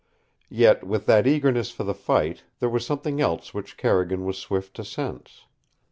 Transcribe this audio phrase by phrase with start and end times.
[0.49, 4.75] Yet, with that eagerness for the fight there was something else which Carrigan was swift
[4.77, 5.45] to sense.